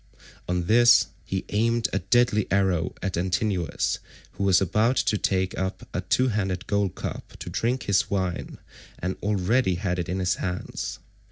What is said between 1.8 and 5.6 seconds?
a deadly arrow at Antinous, who was about to take